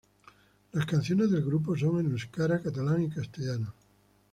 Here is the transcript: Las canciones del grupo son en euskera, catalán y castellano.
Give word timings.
Las 0.71 0.87
canciones 0.87 1.29
del 1.29 1.45
grupo 1.45 1.77
son 1.77 1.99
en 1.99 2.09
euskera, 2.11 2.59
catalán 2.59 3.03
y 3.03 3.09
castellano. 3.11 3.71